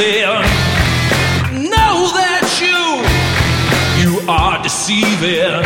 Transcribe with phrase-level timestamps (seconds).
[0.00, 0.40] there.
[1.52, 2.80] Know that you,
[4.00, 5.60] you are deceiving.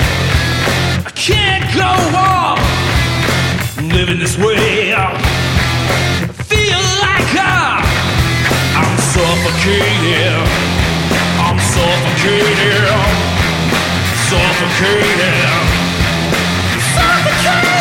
[1.06, 2.58] I can't go on
[3.94, 4.92] living this way.
[4.92, 5.14] I
[6.50, 7.78] feel like I,
[8.74, 10.42] I'm suffocating.
[11.38, 12.90] I'm suffocating.
[14.26, 15.46] Suffocating.
[16.90, 17.73] Suffocating.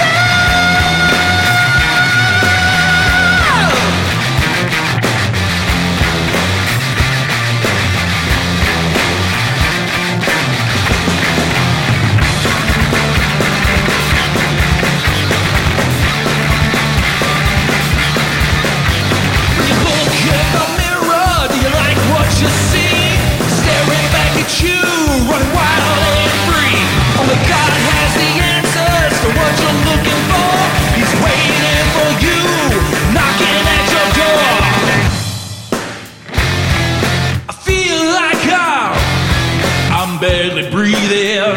[40.24, 41.52] Barely breathing.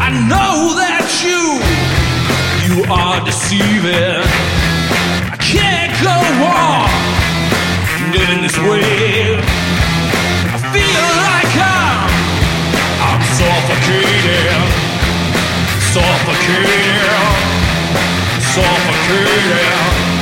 [0.00, 1.60] I know that you,
[2.64, 4.24] you are deceiving.
[5.28, 6.16] I can't go
[6.48, 6.88] on
[8.08, 9.36] living this way.
[10.48, 12.08] I feel like I'm,
[13.04, 14.64] I'm suffocating,
[15.92, 17.04] suffocating,
[18.48, 20.17] suffocating,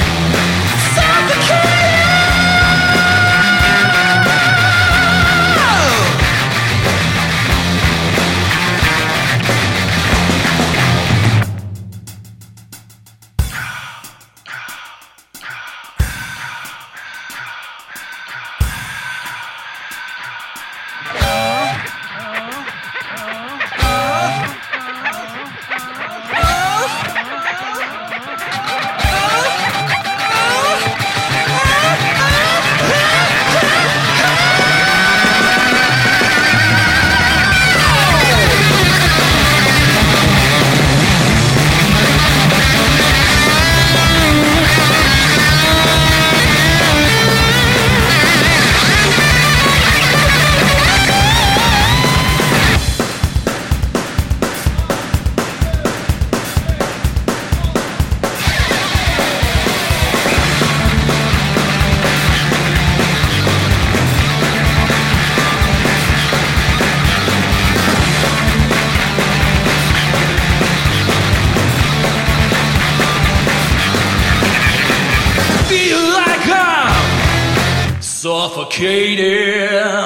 [78.26, 80.05] suffocating.